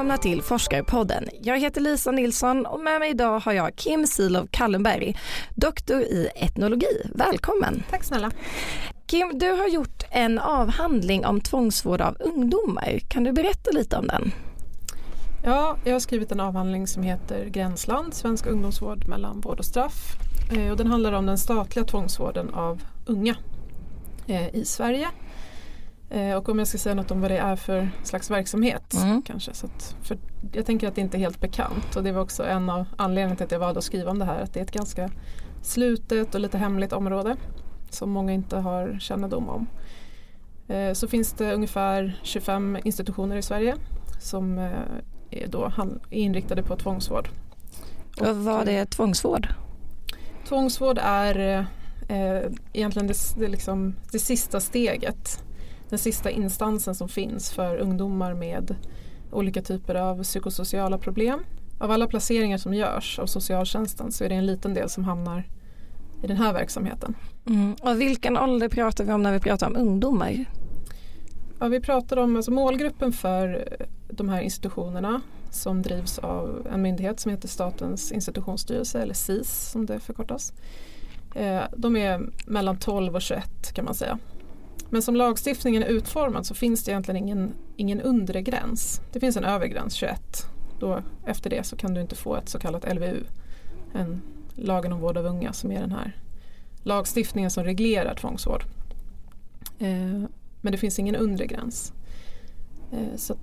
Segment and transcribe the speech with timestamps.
[0.00, 1.28] välkomna till Forskarpodden.
[1.42, 5.16] Jag heter Lisa Nilsson och med mig idag har jag Kim Silov Kallenberg,
[5.54, 7.10] doktor i etnologi.
[7.14, 7.82] Välkommen!
[7.90, 8.30] Tack snälla.
[9.06, 12.98] Kim, du har gjort en avhandling om tvångsvård av ungdomar.
[13.08, 14.32] Kan du berätta lite om den?
[15.44, 20.16] Ja, jag har skrivit en avhandling som heter Gränsland, svensk ungdomsvård mellan vård och straff.
[20.56, 23.36] Eh, och den handlar om den statliga tvångsvården av unga
[24.26, 25.08] eh, i Sverige.
[26.10, 29.22] Eh, och om jag ska säga något om vad det är för slags verksamhet mm.
[29.22, 29.54] kanske.
[29.54, 30.18] Så att, för
[30.52, 33.36] jag tänker att det inte är helt bekant och det var också en av anledningarna
[33.36, 34.42] till att jag valde att skriva om det här.
[34.42, 35.10] Att det är ett ganska
[35.62, 37.36] slutet och lite hemligt område
[37.90, 39.66] som många inte har kännedom om.
[40.68, 43.76] Eh, så finns det ungefär 25 institutioner i Sverige
[44.20, 44.70] som eh,
[45.30, 45.72] är då
[46.10, 47.28] inriktade på tvångsvård.
[48.20, 49.48] Och vad är tvångsvård?
[50.48, 51.66] Tvångsvård är
[52.72, 55.44] egentligen det, det, liksom, det sista steget
[55.90, 58.76] den sista instansen som finns för ungdomar med
[59.30, 61.40] olika typer av psykosociala problem.
[61.78, 65.48] Av alla placeringar som görs av socialtjänsten så är det en liten del som hamnar
[66.22, 67.14] i den här verksamheten.
[67.46, 67.74] Mm.
[67.82, 70.44] Och vilken ålder pratar vi om när vi pratar om ungdomar?
[71.60, 73.68] Ja, vi pratar om alltså målgruppen för
[74.08, 79.86] de här institutionerna som drivs av en myndighet som heter Statens institutionsstyrelse eller SIS som
[79.86, 80.52] det förkortas.
[81.34, 84.18] Eh, de är mellan 12 och 21 kan man säga.
[84.90, 89.00] Men som lagstiftningen är utformad så finns det egentligen ingen, ingen undre gräns.
[89.12, 90.46] Det finns en övre gräns, 21.
[90.78, 93.24] Då, efter det så kan du inte få ett så kallat LVU.
[93.94, 94.22] En
[94.54, 96.16] lagen om vård av unga som är den här
[96.82, 98.64] lagstiftningen som reglerar tvångsvård.
[99.78, 100.28] Eh,
[100.60, 101.92] men det finns ingen undre gräns.
[102.92, 103.36] Eh, så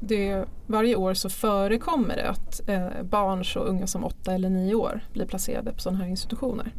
[0.00, 4.74] det, varje år så förekommer det att eh, barn så unga som åtta eller nio
[4.74, 6.74] år blir placerade på sådana här institutioner.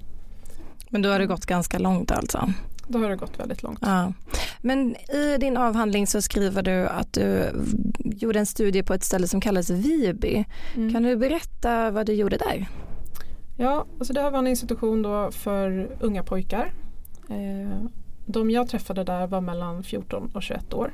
[0.89, 2.53] Men då har det gått ganska långt alltså?
[2.91, 3.79] Då har det gått väldigt långt.
[3.81, 4.13] Ja.
[4.61, 7.51] Men i din avhandling så skriver du att du
[7.99, 10.45] gjorde en studie på ett ställe som kallas Viby.
[10.75, 10.93] Mm.
[10.93, 12.67] Kan du berätta vad du gjorde där?
[13.57, 16.73] Ja, alltså det här var en institution då för unga pojkar.
[17.29, 17.83] Eh,
[18.25, 20.93] de jag träffade där var mellan 14 och 21 år.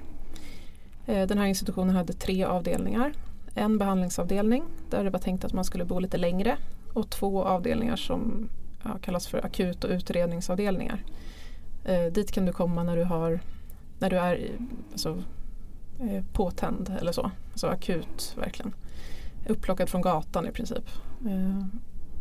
[1.06, 3.14] Eh, den här institutionen hade tre avdelningar.
[3.56, 6.58] En behandlingsavdelning där det var tänkt att man skulle bo lite längre
[6.94, 8.50] och två avdelningar som
[9.02, 11.04] kallas för akut och utredningsavdelningar.
[11.88, 13.40] Eh, dit kan du komma när du, har,
[14.00, 14.52] när du är
[14.92, 15.24] alltså,
[16.00, 17.32] eh, påtänd eller så.
[17.52, 18.74] Alltså akut verkligen.
[19.48, 20.90] Upplockad från gatan i princip.
[21.26, 21.66] Eh,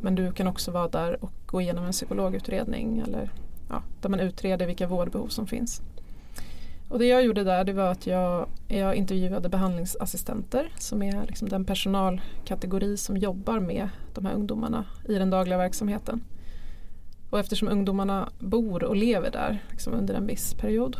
[0.01, 3.31] men du kan också vara där och gå igenom en psykologutredning eller
[3.69, 5.83] ja, där man utreder vilka vårdbehov som finns.
[6.89, 11.49] Och det jag gjorde där det var att jag, jag intervjuade behandlingsassistenter som är liksom
[11.49, 16.21] den personalkategori som jobbar med de här ungdomarna i den dagliga verksamheten.
[17.31, 20.97] Och eftersom ungdomarna bor och lever där liksom under en viss period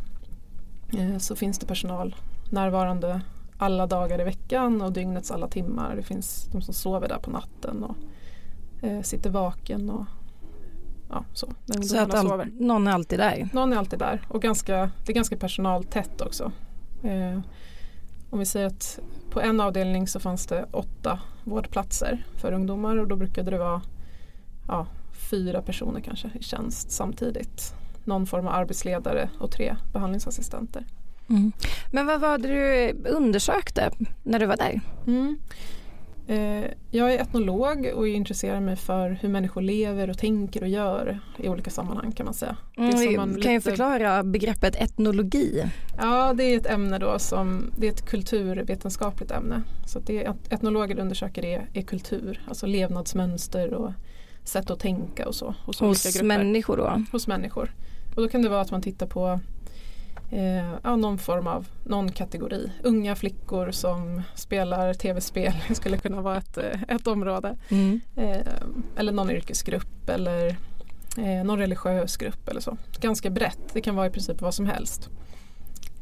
[0.99, 2.15] eh, så finns det personal
[2.51, 3.21] närvarande
[3.59, 5.97] alla dagar i veckan och dygnets alla timmar.
[5.97, 7.97] Det finns de som sover där på natten och
[8.85, 10.05] eh, sitter vaken och
[11.11, 11.49] ja, så.
[11.83, 13.49] Så att all, någon är alltid där?
[13.53, 16.53] Någon är alltid där och ganska, det är ganska personaltätt också.
[17.03, 17.41] Eh,
[18.31, 19.01] om vi säger att
[19.31, 23.83] på en avdelning så fanns det åtta vårdplatser för ungdomar och då brukade det vara
[24.69, 24.87] ja,
[25.31, 27.75] fyra personer kanske i tjänst samtidigt.
[28.05, 30.85] Någon form av arbetsledare och tre behandlingsassistenter.
[31.29, 31.53] Mm.
[31.93, 33.91] Men vad var det du undersökte
[34.23, 34.81] när du var där?
[35.07, 35.39] Mm.
[36.29, 41.21] Eh, jag är etnolog och intresserar mig för hur människor lever och tänker och gör
[41.39, 42.57] i olika sammanhang kan man säga.
[42.77, 43.51] Mm, man kan lite...
[43.51, 45.65] ju förklara begreppet etnologi?
[45.99, 49.63] Ja det är ett ämne då som, det är ett kulturvetenskapligt ämne.
[49.87, 53.93] Så det är, etnologer undersöker det är kultur, alltså levnadsmönster och
[54.49, 55.55] sätt att tänka och så.
[55.65, 57.03] Hos, hos människor då?
[57.13, 57.75] Hos människor.
[58.15, 59.41] Och då kan det vara att man tittar på
[60.31, 62.71] eh, ja, någon form av, någon kategori.
[62.83, 67.57] Unga flickor som spelar tv-spel skulle kunna vara ett, eh, ett område.
[67.69, 68.01] Mm.
[68.17, 68.47] Eh,
[68.97, 70.57] eller någon yrkesgrupp eller
[71.19, 72.77] eh, någon religiös grupp eller så.
[73.01, 75.09] Ganska brett, det kan vara i princip vad som helst.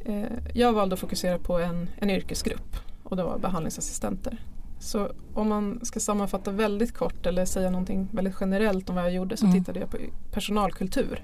[0.05, 0.23] Eh,
[0.53, 4.37] jag valde att fokusera på en, en yrkesgrupp och det var behandlingsassistenter.
[4.85, 9.13] Så om man ska sammanfatta väldigt kort eller säga någonting väldigt generellt om vad jag
[9.13, 9.57] gjorde så mm.
[9.59, 9.97] tittade jag på
[10.31, 11.23] personalkultur.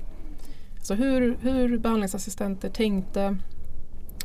[0.81, 3.38] Så hur, hur behandlingsassistenter tänkte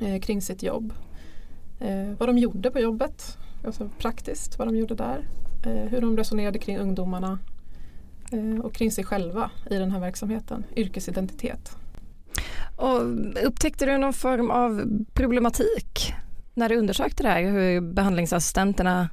[0.01, 0.93] eh, kring sitt jobb.
[1.81, 5.29] Eh, vad de gjorde på jobbet, alltså praktiskt vad de gjorde där.
[5.67, 7.39] Eh, hur de resonerade kring ungdomarna
[8.33, 11.77] eh, och kring sig själva i den här verksamheten, yrkesidentitet.
[12.77, 13.03] Och
[13.47, 16.15] upptäckte du någon form av problematik
[16.57, 19.09] när du undersökte det här, hur behandlingsassistenterna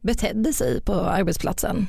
[0.00, 1.86] betedde sig på arbetsplatsen?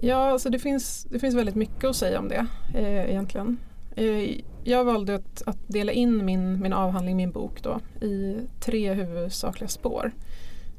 [0.00, 3.58] Ja, alltså det, finns, det finns väldigt mycket att säga om det eh, egentligen.
[3.96, 8.92] Eh, jag valde att, att, dela in min, min avhandling, min bok då, i tre
[8.92, 10.12] huvudsakliga spår.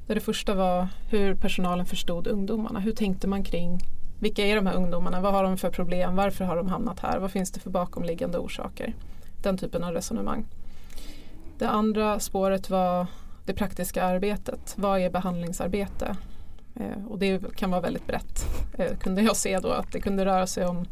[0.08, 2.80] Där det första var hur personalen förstod ungdomarna.
[2.80, 3.80] Hur tänkte man kring
[4.20, 5.22] vilka är de här ungdomarna?
[5.22, 6.16] Vad har de för problem?
[6.16, 7.20] Varför har de hamnat här?
[7.20, 8.96] Vad finns det för bakomliggande orsaker?
[9.44, 10.46] Den typen av resonemang.
[11.58, 13.08] Det andra spåret var
[13.46, 14.74] det praktiska arbetet.
[14.78, 16.16] Vad är behandlingsarbete?
[16.76, 18.46] Eh, och det kan vara väldigt brett.
[18.78, 20.86] Eh, kunde jag se då att det kunde röra sig om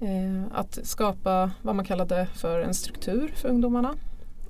[0.00, 3.94] eh, att skapa vad man kallade för en struktur för ungdomarna.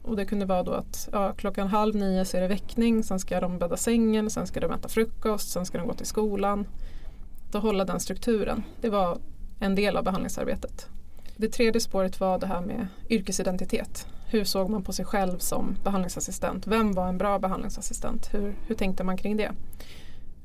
[0.02, 3.20] Och det kunde vara då att ja, klockan halv nio så är det väckning, sen
[3.20, 6.66] ska de bädda sängen, sen ska de äta frukost, sen ska de gå till skolan.
[7.52, 9.18] Att hålla den strukturen, det var
[9.60, 10.88] en del av behandlingsarbetet.
[11.40, 14.06] Det tredje spåret var det här med yrkesidentitet.
[14.26, 16.66] Hur såg man på sig själv som behandlingsassistent?
[16.66, 18.34] Vem var en bra behandlingsassistent?
[18.34, 19.52] Hur, hur tänkte man kring det?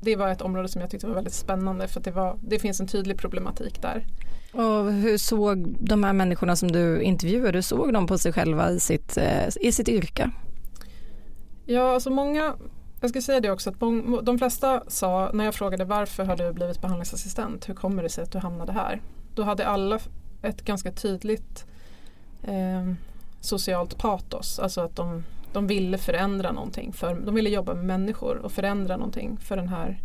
[0.00, 2.80] Det var ett område som jag tyckte var väldigt spännande för det, var, det finns
[2.80, 4.06] en tydlig problematik där.
[4.52, 8.70] Och hur såg de här människorna som du intervjuade, hur såg de på sig själva
[8.70, 10.30] i sitt, eh, i sitt yrke?
[11.64, 12.54] Ja, alltså många,
[13.00, 13.80] jag ska säga det också, att
[14.22, 18.24] de flesta sa när jag frågade varför har du blivit behandlingsassistent, hur kommer det sig
[18.24, 19.02] att du hamnade här?
[19.34, 19.98] Då hade alla
[20.46, 21.66] ett ganska tydligt
[22.42, 22.92] eh,
[23.40, 28.36] socialt patos, alltså att de, de ville förändra någonting, för, de ville jobba med människor
[28.36, 30.00] och förändra någonting för den här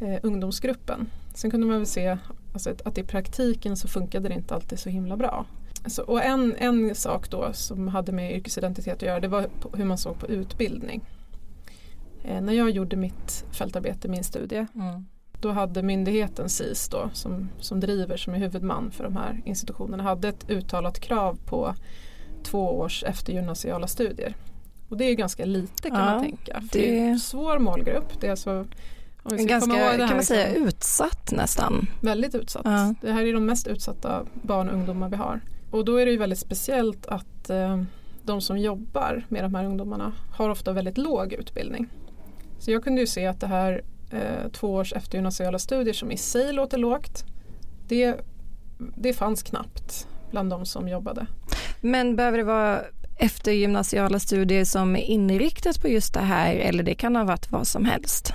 [0.00, 1.10] eh, ungdomsgruppen.
[1.34, 2.18] Sen kunde man väl se
[2.52, 5.46] alltså att, att i praktiken så funkade det inte alltid så himla bra.
[5.86, 9.84] Så, och en, en sak då som hade med yrkesidentitet att göra det var hur
[9.84, 11.04] man såg på utbildning.
[12.24, 15.06] Eh, när jag gjorde mitt fältarbete, min studie, mm
[15.40, 20.02] då hade myndigheten SIS då, som, som driver, som är huvudman för de här institutionerna,
[20.02, 21.74] hade ett uttalat krav på
[22.42, 24.34] två års eftergymnasiala studier.
[24.88, 26.60] Och det är ganska lite kan ja, man tänka.
[26.60, 26.98] För det...
[26.98, 28.20] är en svår målgrupp.
[28.20, 28.66] Det är alltså
[29.30, 31.86] Ganska, kan man säga, utsatt nästan.
[32.00, 32.62] Väldigt utsatt.
[32.64, 32.94] Ja.
[33.00, 35.40] Det här är de mest utsatta barn och ungdomar vi har.
[35.70, 37.82] Och då är det ju väldigt speciellt att eh,
[38.22, 41.88] de som jobbar med de här ungdomarna har ofta väldigt låg utbildning.
[42.58, 46.16] Så jag kunde ju se att det här eh, två års eftergymnasiala studier som i
[46.16, 47.24] sig låter lågt,
[47.88, 48.20] det,
[48.78, 51.26] det fanns knappt bland de som jobbade.
[51.80, 52.82] Men behöver det vara
[53.16, 57.66] eftergymnasiala studier som är inriktat på just det här eller det kan ha varit vad
[57.66, 58.32] som helst?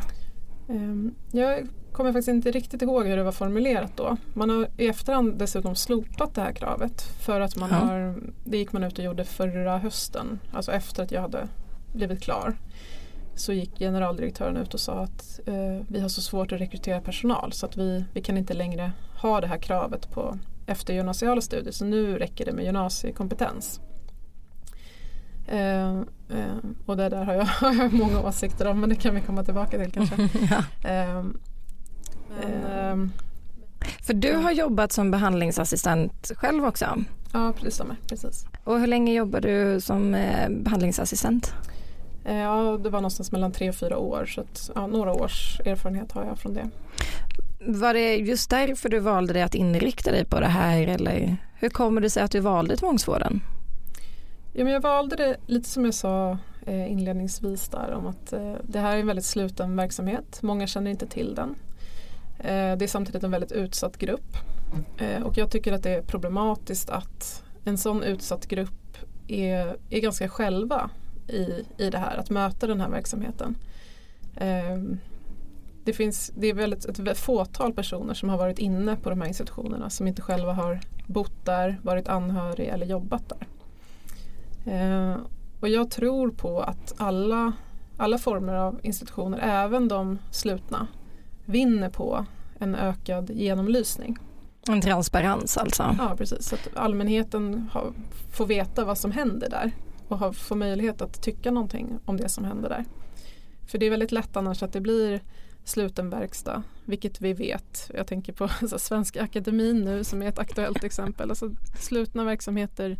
[0.69, 4.17] Ehm, jag kommer faktiskt inte riktigt ihåg hur det var formulerat då.
[4.33, 7.75] Man har i efterhand dessutom slopat det här kravet för att man ja.
[7.75, 11.47] har, det gick man ut och gjorde förra hösten, alltså efter att jag hade
[11.93, 12.57] blivit klar.
[13.35, 17.51] Så gick generaldirektören ut och sa att eh, vi har så svårt att rekrytera personal
[17.51, 18.91] så att vi, vi kan inte längre
[19.21, 23.79] ha det här kravet på eftergymnasiala studier så nu räcker det med gymnasiekompetens.
[25.47, 25.97] Eh,
[26.29, 29.21] eh, och det där har jag, har jag, många åsikter om men det kan vi
[29.21, 30.15] komma tillbaka till kanske.
[30.49, 30.89] ja.
[30.89, 31.39] Ehm,
[32.39, 33.11] men, ehm,
[34.01, 37.03] för du har jobbat som behandlingsassistent själv också?
[37.33, 37.81] Ja, precis.
[38.07, 38.45] precis.
[38.63, 41.53] Och hur länge jobbar du som eh, behandlingsassistent?
[42.25, 45.59] Eh, ja, det var någonstans mellan tre och fyra år så att, ja, några års
[45.65, 46.69] erfarenhet har jag från det.
[47.59, 51.69] Var det just därför du valde dig att inrikta dig på det här eller hur
[51.69, 53.41] kommer det sig att du valde tvångsvården?
[54.53, 58.53] Ja, men jag valde det lite som jag sa eh, inledningsvis där om att eh,
[58.63, 60.39] det här är en väldigt sluten verksamhet.
[60.41, 61.55] Många känner inte till den.
[62.43, 64.37] Det är samtidigt en väldigt utsatt grupp
[65.23, 68.97] och jag tycker att det är problematiskt att en sån utsatt grupp
[69.27, 70.89] är, är ganska själva
[71.31, 73.57] i, i det här, att möta den här verksamheten.
[74.35, 74.77] Eh,
[75.83, 79.27] det, finns, det är väldigt, ett fåtal personer som har varit inne på de här
[79.27, 83.47] institutionerna som inte själva har bott där, varit anhörig eller jobbat där.
[84.73, 85.17] Eh,
[85.59, 87.53] och jag tror på att alla,
[87.97, 90.87] alla former av institutioner, även de slutna,
[91.45, 92.25] vinner på
[92.59, 94.17] en ökad genomlysning.
[94.67, 95.95] En transparens alltså?
[95.99, 97.93] Ja precis, så att allmänheten har,
[98.31, 99.71] får veta vad som händer där
[100.11, 102.85] och har, får möjlighet att tycka någonting om det som händer där.
[103.67, 105.21] För det är väldigt lätt annars att det blir
[105.63, 107.91] sluten verkstad, vilket vi vet.
[107.93, 111.29] Jag tänker på så Svenska Akademin nu som är ett aktuellt exempel.
[111.29, 112.97] Alltså, slutna verksamheter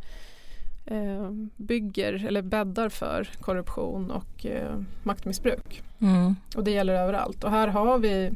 [0.86, 5.84] eh, bygger eller bäddar för korruption och eh, maktmissbruk.
[6.00, 6.36] Mm.
[6.56, 7.44] Och det gäller överallt.
[7.44, 8.32] Och här har vi,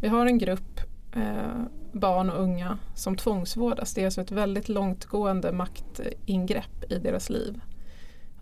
[0.00, 0.80] vi har en grupp
[1.12, 3.94] eh, barn och unga som tvångsvårdas.
[3.94, 7.60] Det är alltså ett väldigt långtgående maktingrepp i deras liv.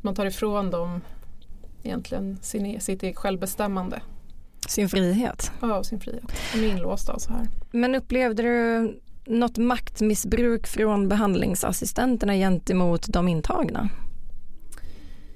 [0.01, 1.01] Man tar ifrån dem
[1.83, 4.01] egentligen sin, sitt självbestämmande.
[4.69, 5.53] Sin frihet?
[5.61, 6.33] Ja, sin frihet.
[6.55, 7.49] De är inlåsta så här.
[7.71, 13.89] Men upplevde du något maktmissbruk från behandlingsassistenterna gentemot de intagna?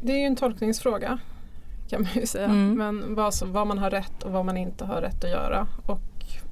[0.00, 1.18] Det är ju en tolkningsfråga
[1.92, 2.44] kan man ju säga.
[2.44, 2.74] Mm.
[2.74, 5.66] Men vad, vad, man har rätt och vad man inte har rätt att göra.
[5.86, 6.00] Och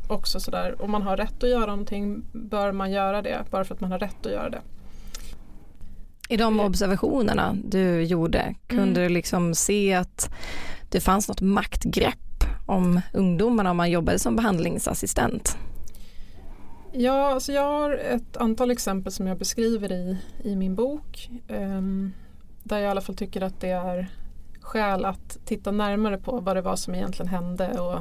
[0.08, 3.74] också sådär, om man har rätt att göra någonting bör man göra det bara för
[3.74, 4.60] att man har rätt att göra det.
[6.30, 8.94] I de observationerna du gjorde, kunde mm.
[8.94, 10.30] du liksom se att
[10.88, 15.56] det fanns något maktgrepp om ungdomarna om man jobbade som behandlingsassistent?
[16.92, 21.30] Ja, alltså jag har ett antal exempel som jag beskriver i, i min bok.
[21.48, 22.12] Um,
[22.62, 24.10] där jag i alla fall tycker att det är
[24.60, 28.00] skäl att titta närmare på vad det var som egentligen hände och,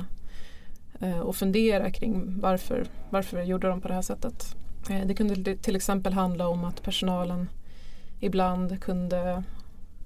[1.03, 4.55] uh, och fundera kring varför, varför gjorde de på det här sättet.
[4.89, 7.49] Uh, det kunde till exempel handla om att personalen
[8.19, 9.43] ibland kunde,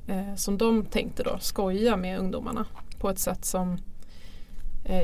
[0.09, 2.65] uh, som de tänkte då, skoja med ungdomarna
[2.99, 3.77] på ett sätt som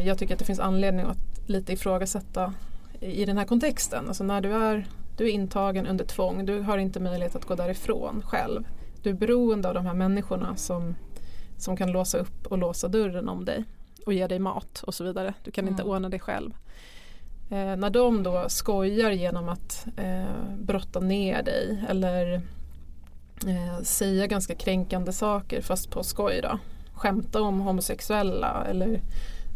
[0.03, 2.53] jag tycker att det finns anledning att lite ifrågasätta
[2.99, 4.07] i den här kontexten.
[4.07, 4.87] Alltså när du är,
[5.17, 8.67] du är intagen under tvång, du har inte möjlighet att gå därifrån själv.
[9.03, 10.95] Du är beroende av de här människorna som,
[11.57, 13.63] som kan låsa upp och låsa dörren om dig
[14.05, 15.33] och ge dig mat och så vidare.
[15.43, 15.73] Du kan mm.
[15.73, 16.51] inte ordna det själv.
[17.49, 22.41] Eh, när de då skojar genom att eh, brotta ner dig eller
[23.47, 26.59] eh, säga ganska kränkande saker fast på skoj då.
[26.93, 29.01] Skämta om homosexuella eller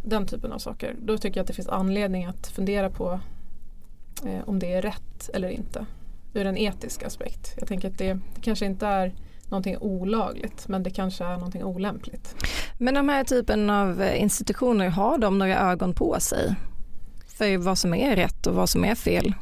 [0.03, 0.95] den typen av saker.
[1.01, 3.19] Då tycker jag att det finns anledning att fundera på
[4.25, 5.85] eh, om det är rätt eller inte.
[6.33, 7.53] Ur en etisk aspekt.
[7.59, 9.13] Jag tänker att det, det kanske inte är
[9.45, 12.35] någonting olagligt men det kanske är någonting olämpligt.
[12.77, 16.55] Men de här typen av institutioner, har de några ögon på sig?
[17.27, 19.33] För vad som är rätt och vad som är fel?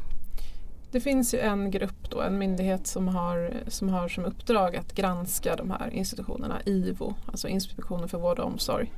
[0.92, 4.96] Det finns ju en grupp då, en myndighet som har, som har som uppdrag att
[4.96, 8.92] granska de här institutionerna, IVO, alltså Inspektionen för vård och omsorg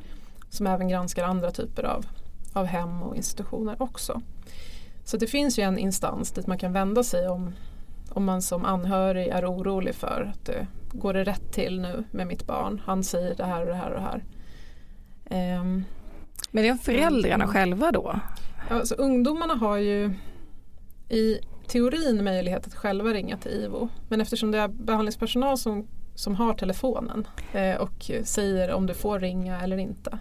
[0.49, 2.05] som även granskar andra typer av,
[2.53, 4.21] av hem och institutioner också.
[5.05, 7.53] Så det finns ju en instans dit man kan vända sig om,
[8.09, 12.27] om man som anhörig är orolig för att det går det rätt till nu med
[12.27, 12.81] mitt barn.
[12.85, 14.23] Han säger det här och det här och det här.
[15.59, 15.85] Um,
[16.51, 18.19] Men det är föräldrarna um, själva då?
[18.69, 20.13] Ja, alltså, ungdomarna har ju
[21.09, 23.89] i teorin möjlighet att själva ringa till IVO.
[24.09, 29.19] Men eftersom det är behandlingspersonal som, som har telefonen eh, och säger om du får
[29.19, 30.19] ringa eller inte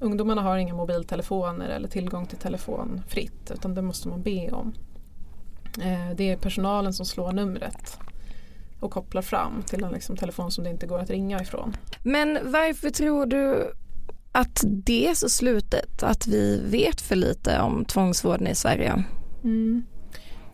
[0.00, 4.74] Ungdomarna har inga mobiltelefoner eller tillgång till telefon fritt utan det måste man be om.
[5.80, 7.98] Eh, det är personalen som slår numret
[8.80, 11.76] och kopplar fram till en liksom telefon som det inte går att ringa ifrån.
[12.02, 13.72] Men varför tror du
[14.32, 19.04] att det är så slutet, att vi vet för lite om tvångsvården i Sverige?
[19.44, 19.84] Mm.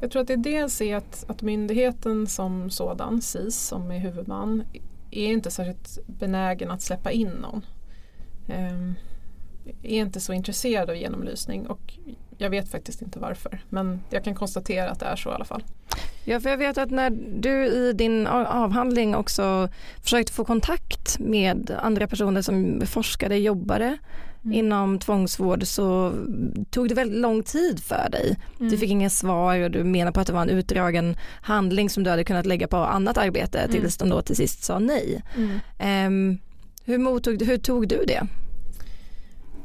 [0.04, 4.64] Jag tror att det dels är att, att myndigheten som sådan, SIS som är huvudman,
[5.10, 7.66] är inte särskilt benägen att släppa in någon.
[8.48, 8.94] Ehm,
[9.82, 11.94] är inte så intresserad av genomlysning och
[12.38, 15.44] jag vet faktiskt inte varför men jag kan konstatera att det är så i alla
[15.44, 15.64] fall.
[16.24, 19.68] Ja, för jag vet att när du i din avhandling också
[20.02, 23.98] försökte få kontakt med andra personer som forskade, jobbade
[24.44, 24.58] mm.
[24.58, 26.12] inom tvångsvård så
[26.70, 28.36] tog det väldigt lång tid för dig.
[28.60, 28.70] Mm.
[28.70, 32.02] Du fick inga svar och du menar på att det var en utdragen handling som
[32.04, 33.72] du hade kunnat lägga på annat arbete mm.
[33.72, 35.22] tills de då till sist sa nej.
[36.06, 36.38] Um,
[36.84, 38.26] hur, mottog, hur tog du det?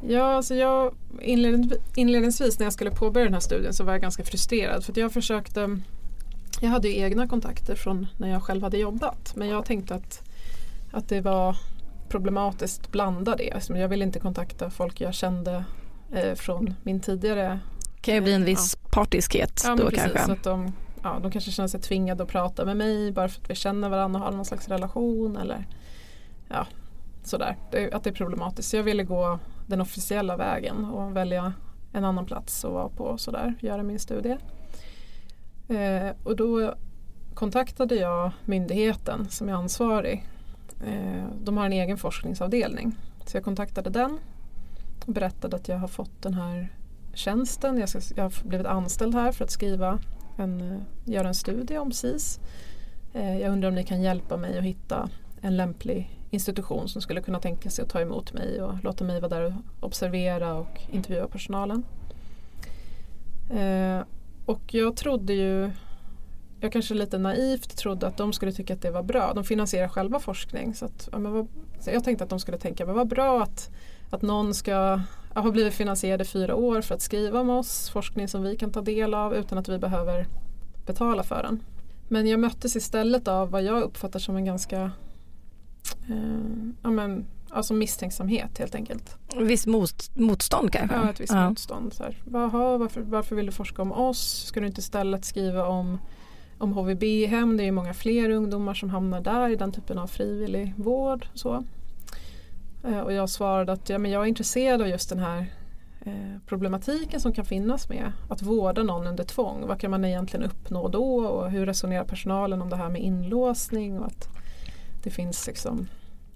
[0.08, 0.94] Ja, alltså jag
[1.94, 5.12] inledningsvis när jag skulle påbörja den här studien så var jag ganska frustrerad för jag
[5.12, 5.78] försökte
[6.60, 10.22] Jag hade ju egna kontakter från när jag själv hade jobbat men jag tänkte att,
[10.92, 11.56] att det var
[12.10, 13.52] problematiskt blanda det.
[13.52, 15.64] Alltså jag ville inte kontakta folk jag kände
[16.12, 17.60] eh, från min tidigare
[18.00, 18.88] kan ju bli en viss ja.
[18.92, 20.24] partiskhet ja, då precis, kanske.
[20.26, 23.40] Så att de, ja, de kanske känner sig tvingade att prata med mig bara för
[23.40, 25.66] att vi känner varandra och har någon slags relation eller
[26.48, 26.66] ja,
[27.22, 27.56] sådär.
[27.70, 28.70] Det, att det är problematiskt.
[28.70, 31.52] Så jag ville gå den officiella vägen och välja
[31.92, 34.36] en annan plats att vara på och sådär, göra min studie.
[35.68, 36.74] Eh, och då
[37.34, 40.26] kontaktade jag myndigheten som är ansvarig.
[40.86, 42.96] Eh, de har en egen forskningsavdelning.
[43.26, 44.18] Så jag kontaktade den
[45.06, 46.68] och berättade att jag har fått den här
[47.14, 47.78] tjänsten.
[47.78, 49.98] Jag, ska, jag har blivit anställd här för att skriva
[50.36, 52.40] en, eh, göra en studie om SIS.
[53.14, 55.08] Eh, jag undrar om ni kan hjälpa mig att hitta
[55.40, 59.20] en lämplig institution som skulle kunna tänka sig att ta emot mig och låta mig
[59.20, 61.82] vara där och observera och intervjua personalen.
[63.50, 64.00] Eh,
[64.46, 65.70] och jag trodde ju,
[66.60, 69.32] jag kanske lite naivt trodde att de skulle tycka att det var bra.
[69.34, 70.74] De finansierar själva forskning.
[70.74, 71.48] Så, att, ja, vad,
[71.80, 73.70] så jag tänkte att de skulle tänka, men vad bra att,
[74.10, 75.00] att någon ska
[75.34, 78.72] ha blivit finansierad i fyra år för att skriva om oss, forskning som vi kan
[78.72, 80.26] ta del av utan att vi behöver
[80.86, 81.62] betala för den.
[82.08, 84.90] Men jag möttes istället av vad jag uppfattar som en ganska
[86.08, 89.16] eh, ja, men, alltså misstänksamhet helt enkelt.
[89.36, 90.96] Viss mot, motstånd kanske?
[90.96, 91.48] Ja, ett visst ja.
[91.48, 91.92] motstånd.
[91.92, 94.44] Så här, Vaha, varför, varför vill du forska om oss?
[94.46, 95.98] Ska du inte istället skriva om,
[96.60, 97.56] om HVB-hem?
[97.56, 101.26] Det är ju många fler ungdomar som hamnar där i den typen av frivillig vård.
[101.34, 101.64] Så.
[102.84, 105.46] Eh, och jag svarade att ja, men jag är intresserad av just den här
[106.00, 109.66] eh, problematiken som kan finnas med att vårda någon under tvång.
[109.66, 113.98] Vad kan man egentligen uppnå då och hur resonerar personalen om det här med inlåsning
[113.98, 114.28] och att
[115.02, 115.88] det finns liksom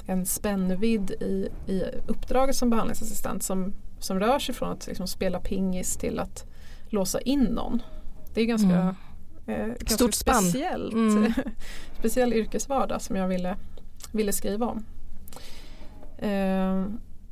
[0.07, 5.41] en spännvidd i, i uppdraget som behandlingsassistent som, som rör sig från att liksom spela
[5.41, 6.45] pingis till att
[6.89, 7.83] låsa in någon.
[8.35, 8.95] Det är ganska, mm
[9.47, 11.33] eh, Stort speciellt, mm.
[11.99, 13.57] speciell yrkesvardag som jag ville,
[14.13, 14.85] ville skriva om.
[16.19, 16.87] Eh,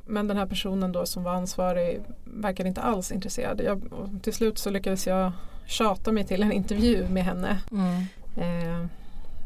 [0.05, 3.61] men den här personen då som var ansvarig verkade inte alls intresserad.
[3.61, 3.81] Jag,
[4.21, 5.31] till slut så lyckades jag
[5.65, 7.61] tjata mig till en intervju med henne.
[7.71, 8.03] Mm.
[8.37, 8.87] Eh,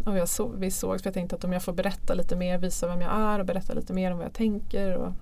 [0.07, 2.57] och jag så, vi sågs för jag tänkte att om jag får berätta lite mer,
[2.57, 4.95] visa vem jag är och berätta lite mer om vad jag tänker.
[4.95, 5.13] Och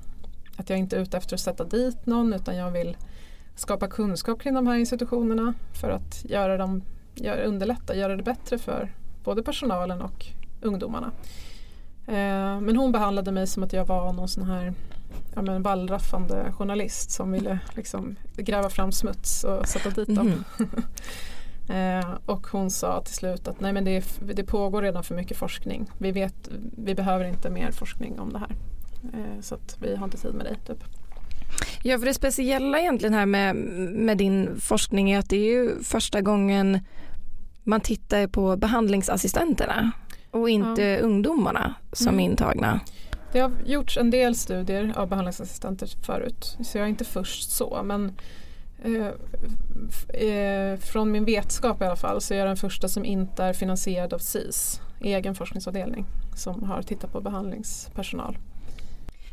[0.56, 2.98] att jag inte är ute efter att sätta dit någon utan jag vill
[3.56, 6.82] skapa kunskap kring de här institutionerna för att göra dem,
[7.16, 8.92] göra, underlätta, göra det bättre för
[9.24, 10.26] både personalen och
[10.62, 11.12] ungdomarna.
[12.08, 14.74] Eh, men hon behandlade mig som att jag var någon sån här
[15.36, 20.44] ja, men wallraffande journalist som ville liksom gräva fram smuts och sätta dit dem.
[21.68, 22.00] Mm.
[22.02, 25.38] eh, och hon sa till slut att nej men det, det, pågår redan för mycket
[25.38, 25.90] forskning.
[25.98, 28.56] Vi, vet, vi behöver inte mer forskning om det här.
[29.14, 30.58] Eh, så att vi har inte tid med dig.
[30.68, 30.84] Typ.
[31.88, 35.84] Ja för det speciella egentligen här med, med din forskning är att det är ju
[35.84, 36.80] första gången
[37.64, 39.92] man tittar på behandlingsassistenterna
[40.32, 41.00] och inte ja.
[41.00, 42.20] ungdomarna som mm.
[42.20, 42.80] är intagna.
[43.32, 47.82] Det har gjorts en del studier av behandlingsassistenter förut så jag är inte först så
[47.84, 48.12] men
[48.84, 49.08] eh,
[50.30, 53.54] eh, från min vetskap i alla fall så är jag den första som inte är
[53.54, 58.38] finansierad av SIS, egen forskningsavdelning som har tittat på behandlingspersonal.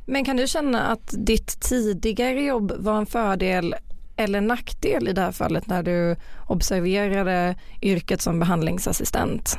[0.07, 3.75] Men kan du känna att ditt tidigare jobb var en fördel
[4.17, 6.17] eller nackdel i det här fallet när du
[6.49, 9.59] observerade yrket som behandlingsassistent?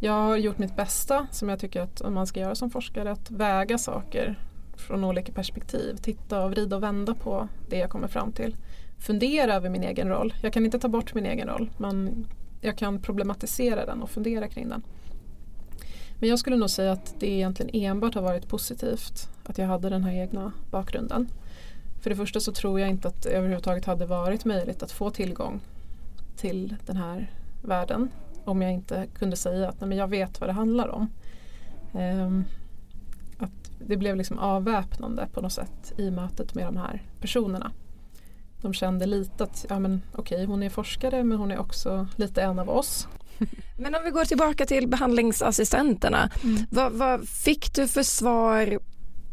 [0.00, 3.12] Jag har gjort mitt bästa som jag tycker att man ska göra som forskare.
[3.12, 4.38] Att väga saker
[4.76, 5.96] från olika perspektiv.
[5.96, 8.56] Titta och vrida och vända på det jag kommer fram till.
[8.98, 10.34] Fundera över min egen roll.
[10.42, 12.26] Jag kan inte ta bort min egen roll men
[12.60, 14.82] jag kan problematisera den och fundera kring den.
[16.24, 19.88] Men jag skulle nog säga att det egentligen enbart har varit positivt att jag hade
[19.88, 21.28] den här egna bakgrunden.
[22.00, 25.10] För det första så tror jag inte att det överhuvudtaget hade varit möjligt att få
[25.10, 25.60] tillgång
[26.36, 27.30] till den här
[27.62, 28.08] världen
[28.44, 31.10] om jag inte kunde säga att nej, men jag vet vad det handlar om.
[31.92, 32.44] Um,
[33.38, 37.72] att det blev liksom avväpnande på något sätt i mötet med de här personerna.
[38.60, 42.42] De kände lite att ja, men, okej, hon är forskare men hon är också lite
[42.42, 43.08] en av oss.
[43.78, 46.30] Men om vi går tillbaka till behandlingsassistenterna.
[46.44, 46.62] Mm.
[46.70, 48.78] Vad, vad, fick du för svar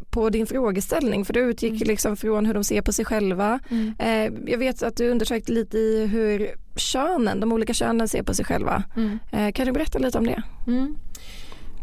[0.10, 1.26] på din frågeställning?
[1.26, 1.88] För du utgick mm.
[1.88, 3.60] liksom från hur de ser på sig själva.
[3.70, 3.94] Mm.
[4.00, 8.34] Eh, jag vet att du undersökte lite i hur könen, de olika könen ser på
[8.34, 8.84] sig själva.
[8.96, 9.20] Mm.
[9.32, 10.44] Eh, kan du berätta lite om det?
[10.68, 10.96] Mm.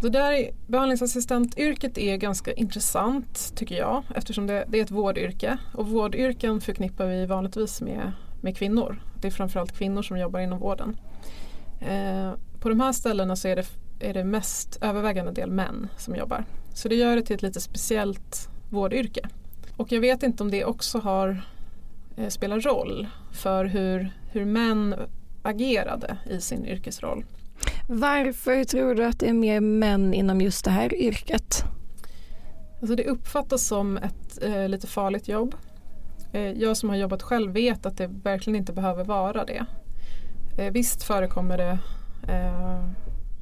[0.00, 5.88] Så där, behandlingsassistentyrket är ganska intressant tycker jag eftersom det, det, är ett vårdyrke och
[5.88, 9.02] vårdyrken förknippar vi vanligtvis med, med kvinnor.
[9.20, 10.96] Det är framförallt kvinnor som jobbar inom vården.
[11.80, 13.66] Eh, på de här ställena så är det,
[14.00, 16.44] är det mest övervägande del män som jobbar.
[16.74, 19.28] Så det gör det till ett lite speciellt vårdyrke.
[19.76, 21.42] Och jag vet inte om det också har
[22.16, 24.94] eh, spelar roll för hur, hur män
[25.42, 27.24] agerade i sin yrkesroll.
[27.88, 31.64] Varför tror du att det är mer män inom just det här yrket?
[32.80, 35.54] Alltså det uppfattas som ett eh, lite farligt jobb.
[36.32, 39.66] Eh, jag som har jobbat själv vet att det verkligen inte behöver vara det.
[40.58, 41.78] Eh, visst förekommer det
[42.32, 42.84] eh,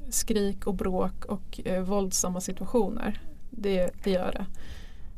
[0.09, 3.21] skrik och bråk och eh, våldsamma situationer.
[3.51, 4.47] Det, det gör det.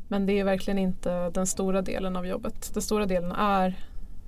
[0.07, 2.73] Men det är verkligen inte den stora delen av jobbet.
[2.73, 3.75] Den stora delen är,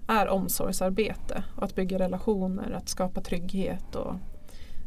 [0.08, 4.16] är omsorgsarbete och att bygga relationer, att skapa trygghet och,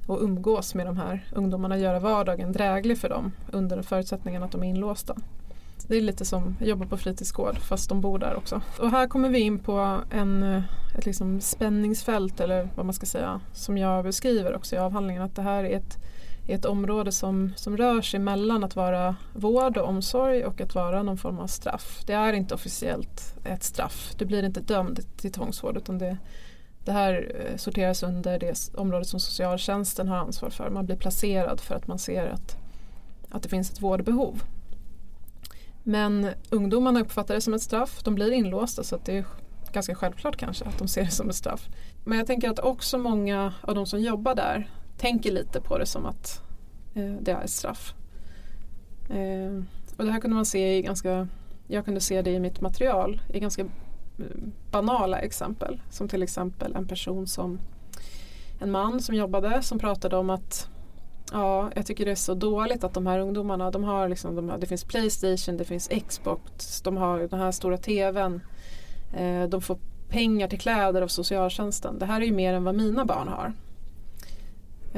[0.06, 4.62] och umgås med de här ungdomarna, göra vardagen dräglig för dem under förutsättningen att de
[4.62, 5.16] är inlåsta.
[5.88, 8.60] Det är lite som att jobba på fritidsgård fast de bor där också.
[8.78, 10.62] Och här kommer vi in på en, eh,
[10.98, 15.36] ett liksom spänningsfält eller vad man ska säga som jag beskriver också i avhandlingen att
[15.36, 15.98] det här är ett,
[16.46, 20.74] är ett område som, som rör sig mellan att vara vård och omsorg och att
[20.74, 22.02] vara någon form av straff.
[22.06, 24.14] Det är inte officiellt ett straff.
[24.18, 26.16] Du blir inte dömd till tvångsvård utan det,
[26.84, 30.70] det här eh, sorteras under det område som socialtjänsten har ansvar för.
[30.70, 32.56] Man blir placerad för att man ser att,
[33.30, 34.42] att det finns ett vårdbehov.
[35.86, 38.02] Men ungdomarna uppfattar det som ett straff.
[38.02, 39.24] De blir inlåsta så det är
[39.72, 41.68] ganska självklart kanske att de ser det som ett straff.
[42.04, 45.86] Men jag tänker att också många av de som jobbar där tänker lite på det
[45.86, 46.42] som att
[46.94, 47.94] eh, det är ett straff.
[49.10, 49.64] Eh,
[49.96, 51.28] och det här kunde man se i ganska,
[51.66, 53.68] jag kunde se det i mitt material i ganska eh,
[54.70, 55.80] banala exempel.
[55.90, 57.60] Som till exempel en person som
[58.60, 60.68] en man som jobbade som pratade om att
[61.34, 64.52] Ja, jag tycker det är så dåligt att de här ungdomarna, de har liksom, de
[64.60, 68.40] det finns Playstation, det finns Xbox, de har den här stora TVn.
[69.16, 71.98] Eh, de får pengar till kläder av socialtjänsten.
[71.98, 73.52] Det här är ju mer än vad mina barn har.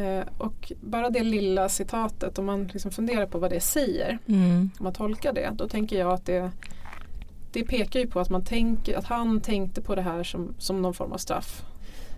[0.03, 4.71] Eh, och bara det lilla citatet, om man liksom funderar på vad det säger, Mm.
[4.79, 6.51] om man tolkar det, då tänker jag att det,
[7.53, 10.83] det pekar ju på att, man tänker, att han tänkte på det här som, som
[10.83, 11.63] någon form av straff.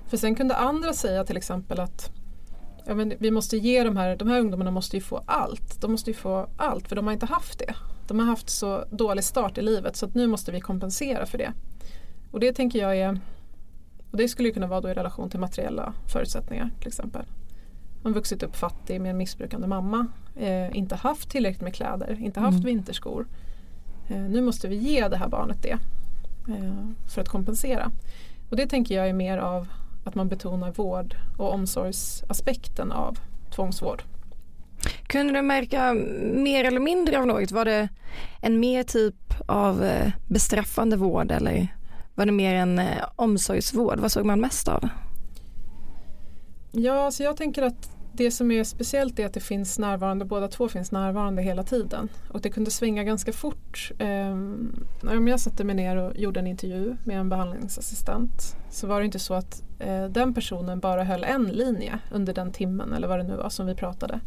[0.08, 2.10] För sen kunde andra säga till exempel att
[2.88, 5.80] ja, men vi måste ge de här, de här ungdomarna måste ju få allt.
[5.80, 7.74] De måste ju få allt för de har inte haft det.
[8.06, 11.38] De har haft så dålig start i livet så att nu måste vi kompensera för
[11.38, 11.52] det.
[12.30, 13.20] Och det tänker jag är,
[14.10, 17.24] och det skulle ju kunna vara då i relation till materiella förutsättningar till exempel.
[18.02, 22.40] Man vuxit upp fattig med en missbrukande mamma, eh, inte haft tillräckligt med kläder, inte
[22.40, 22.66] haft Mm.
[22.66, 23.26] vinterskor.
[24.08, 25.78] Eh, nu måste vi ge det här barnet det
[26.48, 27.90] eh, för att kompensera.
[28.50, 29.68] Och det tänker jag är mer av
[30.08, 33.18] att man betonar vård och omsorgsaspekten av
[33.54, 34.02] tvångsvård.
[35.06, 35.94] Kunde du märka
[36.34, 37.52] mer eller mindre av något?
[37.52, 37.88] Var det
[38.40, 41.68] en mer typ av eh, bestraffande vård eller
[42.14, 44.00] var det mer en eh, omsorgsvård?
[44.00, 44.88] Vad såg man mest av?
[46.72, 50.48] Ja, så jag tänker att det som är speciellt är att det finns närvarande, båda
[50.48, 52.08] två finns närvarande hela tiden.
[52.28, 53.92] Och det kunde svänga ganska fort.
[53.98, 58.86] Ehm, um, om jag satte mig ner och gjorde en intervju med en behandlingsassistent så
[58.86, 62.92] var det inte så att eh, den personen bara höll en linje under den timmen
[62.92, 64.20] eller vad det nu var som vi pratade.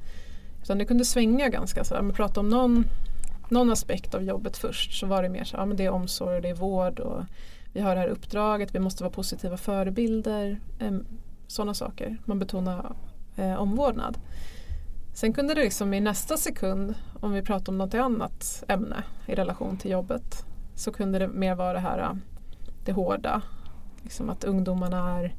[0.64, 1.98] Utan det kunde svänga ganska så.
[1.98, 2.86] Om vi pratade om någon,
[3.50, 6.36] någon aspekt av jobbet först så var det mer så ja, men det är omsorg
[6.36, 7.24] och det är vård och
[7.74, 10.60] vi har det här uppdraget, vi måste vara positiva förebilder.
[10.80, 11.06] Ehm,
[11.48, 12.18] sådana saker.
[12.26, 12.96] Man betonar
[13.36, 14.18] eh, omvårdnad.
[15.14, 19.36] Sen kunde det liksom i nästa sekund, om vi pratar om något annat ämne i
[19.36, 22.18] relation till jobbet, så kunde det mer vara det här
[22.86, 23.42] det hårda.
[24.04, 25.36] Liksom att ungdomarna är,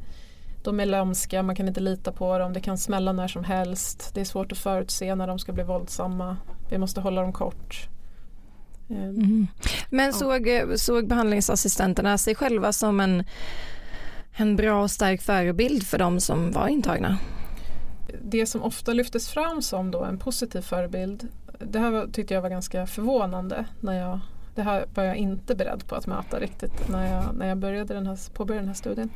[0.64, 4.11] de är lömska, man kan inte lita på dem, det kan smälla när som helst.
[4.14, 6.37] Det är svårt att förutse när de ska bli våldsamma.
[6.70, 7.88] Vi måste hålla dem kort.
[8.90, 9.46] Eh, Mm.
[9.90, 10.12] Men Ja.
[10.12, 13.24] såg, såg behandlingsassistenterna sig själva som en,
[14.33, 17.18] en bra och stark förebild för de som var intagna?
[18.22, 22.48] Det som ofta lyftes fram som då en positiv förebild, det här tyckte jag var
[22.51, 23.64] ganska förvånande.
[23.81, 24.18] När jag,
[24.55, 27.94] det här var jag inte beredd på att möta riktigt när jag, när jag började
[27.94, 29.11] den här, påbörjade den här studien.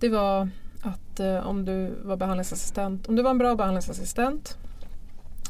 [0.00, 0.48] Det var
[0.82, 4.58] att eh, om du var behandlingsassistent, om du var en bra behandlingsassistent,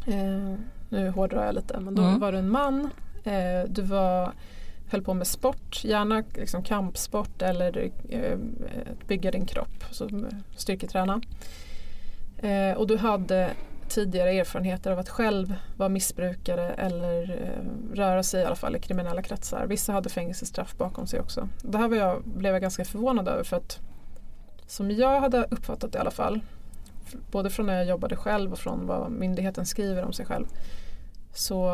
[0.07, 0.55] eh,
[0.89, 2.21] nu hårdrar jag lite, men då Mm.
[2.21, 2.91] var du en man,
[3.25, 4.33] eh, du var,
[4.91, 8.39] höll på med sport, gärna liksom kampsport eller eh,
[9.09, 10.09] bygga din kropp, så
[10.57, 11.21] styrketräna.
[12.39, 13.51] Eh, och du hade
[13.89, 18.81] tidigare erfarenheter av att själv vara missbrukare eller eh, röra sig i alla fall i
[18.81, 19.67] kriminella kretsar.
[19.67, 21.49] Vissa hade fängelsestraff bakom sig också.
[21.63, 23.81] Det här var jag, blev jag ganska förvånad över för att
[24.67, 26.41] som jag hade uppfattat det i alla fall,
[27.31, 30.47] både från när jag jobbade själv och från vad myndigheten skriver om sig själv,
[31.33, 31.69] så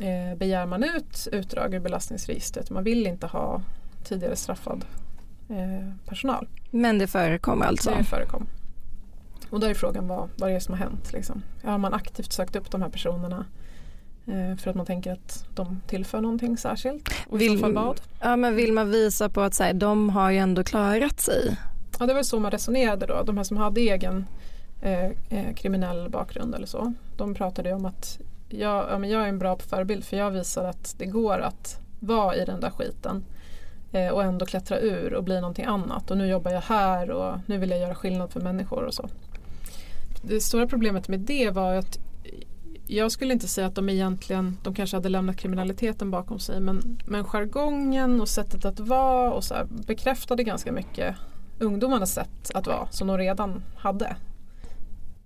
[0.00, 2.70] eh, begär man ut utdrag ur belastningsregistret.
[2.70, 3.62] Man vill inte ha
[4.04, 4.84] tidigare straffad
[5.48, 6.48] eh, personal.
[6.70, 7.90] Men det förekom alltså?
[7.98, 8.46] Det förekom.
[9.50, 11.12] Och då är frågan vad, vad det är som har hänt.
[11.12, 11.42] Liksom.
[11.64, 13.46] Har man aktivt sökt upp de här personerna
[14.26, 17.08] eh, för att man tänker att de tillför någonting särskilt?
[17.28, 18.00] Och Vill- vad?
[18.20, 21.56] Ja men vill man visa på att så här, de har ju ändå klarat sig?
[21.98, 23.22] Ja, det var så man resonerade då.
[23.22, 24.26] De här som hade egen
[24.82, 26.92] eh, eh, kriminell bakgrund eller så.
[27.16, 30.64] De pratade om att jag, ja, men jag är en bra förebild för jag visar
[30.64, 33.24] att det går att vara i den där skiten
[33.92, 36.10] eh, och ändå klättra ur och bli någonting annat.
[36.10, 39.08] Och nu jobbar jag här och nu vill jag göra skillnad för människor och så.
[40.22, 41.98] Det stora problemet med det var att
[42.86, 46.98] jag skulle inte säga att de egentligen, de kanske hade lämnat kriminaliteten bakom sig men,
[47.06, 51.16] men jargongen och sättet att vara och så här bekräftade ganska mycket
[51.58, 54.16] ungdomarnas sätt att vara som de redan hade.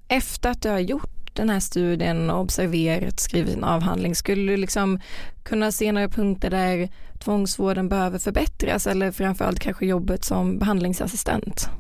[0.09, 4.57] Efter att du har gjort den här studien och observerat, skrivit en avhandling, skulle du
[4.57, 5.01] liksom
[5.43, 6.89] kunna se några punkter där
[7.23, 11.71] tvångsvården behöver förbättras eller framförallt kanske jobbet som behandlingsassistent?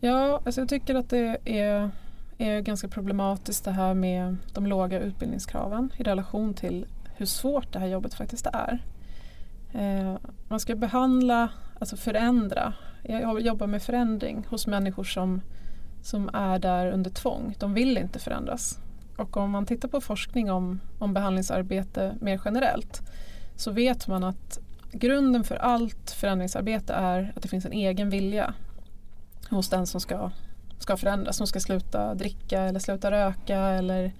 [0.00, 1.90] Ja, alltså jag tycker att det är,
[2.38, 7.78] är ganska problematiskt det här med de låga utbildningskraven i relation till hur svårt det
[7.78, 8.78] här jobbet faktiskt är.
[9.72, 10.16] Eh,
[10.48, 11.48] man ska behandla,
[11.80, 12.72] alltså förändra.
[13.02, 15.40] Jag jobbar med förändring hos människor som,
[16.02, 17.54] som är där under tvång.
[17.58, 18.78] De vill inte förändras.
[19.16, 23.02] Och om man tittar på forskning om, om behandlingsarbete mer generellt
[23.56, 24.58] så vet man att
[24.92, 28.54] grunden för allt förändringsarbete är att det finns en egen vilja
[29.50, 30.30] hos den som ska,
[30.78, 34.12] ska förändras, som ska sluta dricka eller sluta röka eller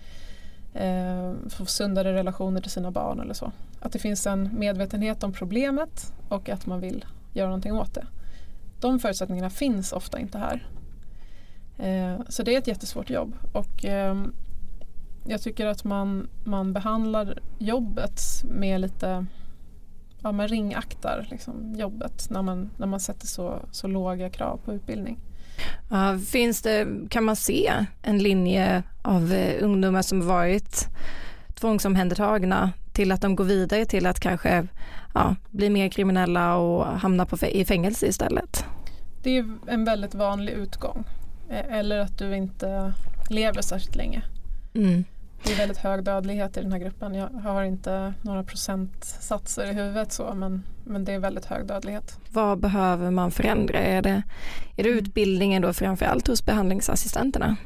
[0.74, 3.52] eh, få sundare relationer till sina barn eller så.
[3.80, 8.06] Att det finns en medvetenhet om problemet och att man vill göra någonting åt det.
[8.80, 10.66] De förutsättningarna finns ofta inte här.
[11.78, 14.14] Eh, så det är ett jättesvårt jobb och eh,
[15.28, 19.26] jag tycker att man, man behandlar jobbet med lite
[20.22, 24.72] ja, man ringaktar liksom, jobbet när man, när man sätter så, så låga krav på
[24.72, 25.18] utbildning.
[25.90, 30.88] Ja, finns det, kan man se en linje av eh, ungdomar som varit
[31.54, 34.66] tvångsomhändertagna till att de går vidare till att kanske
[35.14, 38.64] ja, bli mer kriminella och hamna på, i fängelse istället?
[39.22, 41.04] Det är en väldigt vanlig utgång.
[41.50, 42.92] Eh, eller att du inte
[43.30, 44.22] lever särskilt länge.
[44.74, 45.04] Mm.
[45.44, 47.14] Det är väldigt hög dödlighet i den här gruppen.
[47.14, 52.18] Jag har inte några procentsatser i huvudet så men, men det är väldigt hög dödlighet.
[52.30, 53.78] Vad behöver man förändra?
[53.78, 54.22] Är det,
[54.76, 54.98] är det mm.
[54.98, 57.56] utbildningen då framförallt hos behandlingsassistenterna?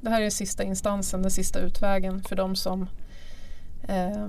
[0.00, 2.88] Det här är sista instansen, den sista utvägen för de som,
[3.88, 4.28] eh,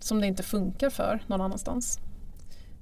[0.00, 2.00] som det inte funkar för någon annanstans.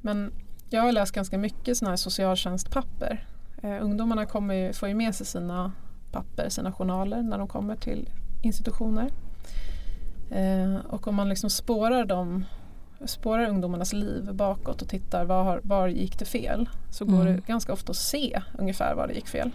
[0.00, 0.32] Men
[0.70, 3.26] jag har läst ganska mycket sådana här socialtjänstpapper.
[3.62, 5.72] Eh, ungdomarna kommer, får ju med sig sina
[6.12, 8.10] papper, sina journaler när de kommer till
[8.46, 9.10] institutioner.
[10.30, 12.44] Eh, och om man liksom spårar dem
[13.04, 17.36] spårar ungdomarnas liv bakåt och tittar var, var gick det fel så går mm.
[17.36, 19.50] det ganska ofta att se ungefär var det gick fel.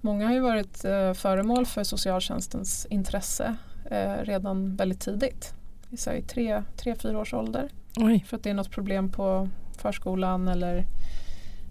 [0.00, 3.56] Många har ju varit eh, föremål för socialtjänstens intresse
[3.90, 5.54] eh, redan väldigt tidigt.
[5.90, 7.68] I säg tre, tre, fyra års ålder.
[7.96, 8.24] Oj.
[8.28, 10.86] För att det är något problem på förskolan eller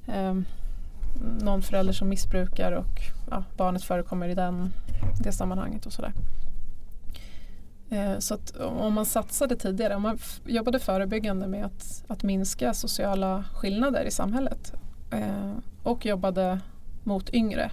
[0.07, 0.35] eh,
[1.41, 4.73] någon förälder som missbrukar och ja, barnet förekommer i den,
[5.23, 6.13] det sammanhanget och sådär.
[7.89, 12.73] Eh, så att om man satsade tidigare, om man jobbade förebyggande med att, att minska
[12.73, 14.73] sociala skillnader i samhället
[15.11, 16.59] eh, och jobbade
[17.03, 17.71] mot yngre.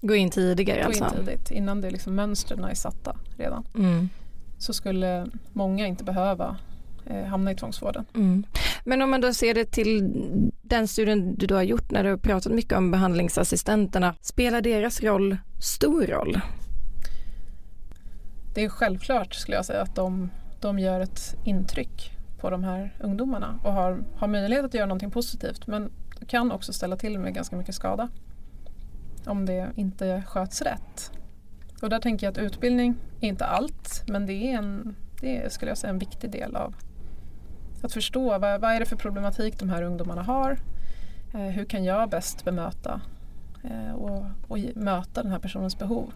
[0.00, 1.04] Gå in tidigare Gå alltså?
[1.04, 3.64] in tidigt, innan det liksom mönstren är satta redan.
[3.74, 4.08] Mm.
[4.58, 6.56] Så skulle många inte behöva
[7.06, 8.04] eh, hamna i tvångsvården.
[8.14, 8.44] Mm.
[8.84, 10.12] Men om man då ser det till
[10.62, 15.02] den studien du då har gjort när du har pratat mycket om behandlingsassistenterna, spelar deras
[15.02, 16.40] roll stor roll?
[18.58, 22.94] Det är självklart skulle jag säga att de, de gör ett intryck på de här
[23.00, 25.92] ungdomarna och har, har möjlighet att göra någonting positivt men
[26.26, 28.08] kan också ställa till med ganska mycket skada
[29.26, 31.12] om det inte sköts rätt.
[31.82, 35.48] Och där tänker jag att utbildning är inte allt men det är en, det är,
[35.48, 36.74] skulle jag säga, en viktig del av
[37.82, 40.58] att förstå vad, vad är det för problematik de här ungdomarna har.
[41.34, 43.00] Eh, hur kan jag bäst bemöta
[43.64, 46.12] eh, och, och, möta den här personens behov.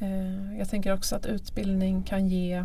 [0.00, 2.64] Eh, jag tänker också att utbildning kan ge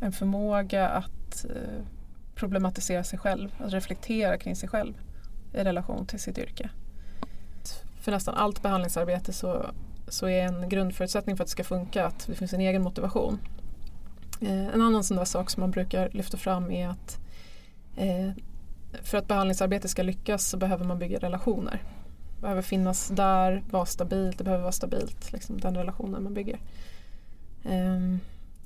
[0.00, 1.84] en förmåga att eh,
[2.34, 4.94] problematisera sig själv, att reflektera kring sig själv
[5.52, 6.70] i relation till sitt yrke.
[8.00, 9.70] För nästan allt behandlingsarbete så,
[10.08, 13.38] så är en grundförutsättning för att det ska funka att det finns en egen motivation.
[14.40, 17.18] Eh, en annan sån där sak som man brukar lyfta fram är att
[17.96, 18.30] eh,
[19.02, 21.82] för att behandlingsarbete ska lyckas så behöver man bygga relationer.
[22.38, 26.58] Det behöver finnas där, vara stabilt, det behöver vara stabilt, liksom, den relationen man bygger.
[27.64, 28.20] Um,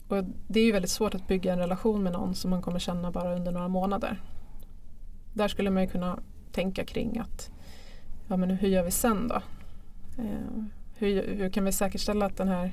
[0.08, 2.78] och det är ju väldigt svårt att bygga en relation med någon som man kommer
[2.78, 4.20] känna bara under några månader.
[5.32, 6.18] Där skulle man ju kunna
[6.52, 7.50] tänka kring att
[8.28, 9.42] ja, men hur gör vi sen då?
[10.18, 12.72] Uh, hur, hur kan vi säkerställa att den här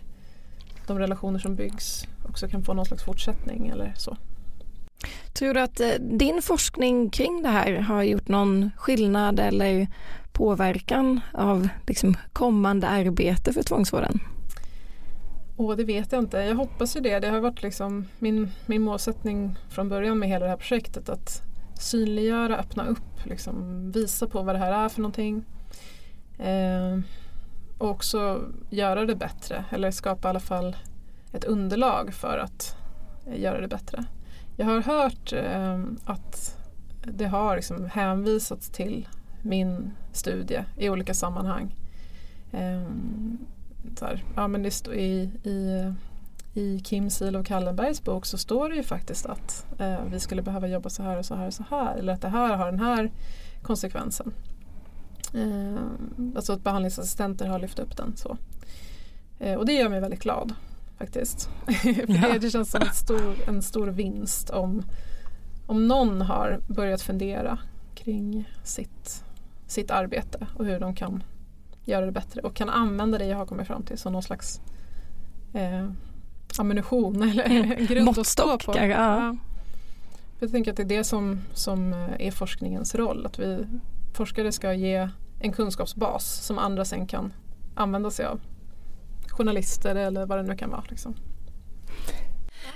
[0.88, 4.17] de relationer som byggs också kan få någon slags fortsättning eller så.
[5.33, 9.88] Tror du att eh, din forskning kring det här har gjort någon skillnad eller
[10.31, 14.19] påverkan av liksom kommande arbete för tvångsvården?
[15.57, 16.38] Åh, det vet jag inte.
[16.38, 17.19] Jag hoppas ju det.
[17.19, 21.41] Det har varit liksom min, min målsättning från början med hela det här projektet att
[21.79, 25.45] synliggöra, öppna upp, liksom, visa på vad det här är för någonting.
[26.38, 26.99] Eh,
[27.77, 30.75] och också göra det bättre eller skapa i alla fall
[31.33, 32.75] ett underlag för att
[33.27, 34.05] eh, göra det bättre.
[34.60, 36.58] Jag har hört eh, att
[37.04, 39.08] det har liksom hänvisats till
[39.41, 41.76] min studie i olika sammanhang.
[42.52, 42.82] Eh,
[44.02, 45.93] här, ja, men det stod i, i,
[46.54, 50.67] i Kim Silo Kallenbergs bok så står det ju faktiskt att eh, vi skulle behöva
[50.67, 52.80] jobba så här och så här och så här eller att det här har den
[52.80, 53.12] här
[53.62, 54.34] konsekvensen.
[55.34, 55.84] Eh,
[56.36, 58.17] alltså att behandlingsassistenter har lyft upp den.
[58.17, 58.38] så.
[59.39, 60.54] Eh, och det gör mig väldigt glad
[60.99, 61.49] faktiskt.
[62.07, 62.39] Ja.
[62.39, 64.83] det, känns som stor, en stor vinst om,
[65.65, 67.57] om någon har börjat fundera
[67.95, 69.23] kring sitt,
[69.67, 71.23] sitt arbete och hur de kan
[71.85, 74.62] göra det bättre och kan använda det jag har kommit fram till som någon slags
[75.53, 75.89] eh,
[76.57, 77.85] ammunition eller mm.
[77.85, 78.73] grund att stå på.
[78.77, 78.85] Ja.
[78.85, 79.38] Ja.
[80.39, 83.25] Jag tänker att det är det som, som är forskningens roll.
[83.25, 83.65] Att vi
[84.13, 85.09] forskare ska ge
[85.39, 87.33] en kunskapsbas som andra sen kan
[87.75, 88.39] använda sig av.
[89.39, 90.84] Journalister eller vad det nu kan vara.
[90.89, 91.15] Liksom.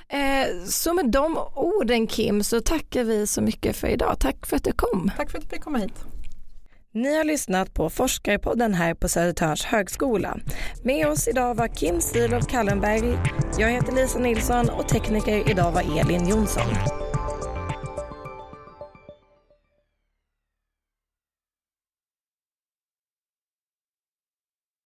[0.08, 4.16] Eh, så med de orden Kim så tackar vi så mycket för idag.
[4.20, 5.12] Tack för att du kom.
[5.18, 6.06] Tack för att du fick komma hit.
[6.94, 10.38] Ni har lyssnat på Forskarpodden här på Södertörns högskola.
[10.84, 13.18] Med oss idag var Kim Stilow Kallenberg,
[13.60, 17.03] jag heter Lisa Nilsson och tekniker idag var Elin Jonsson.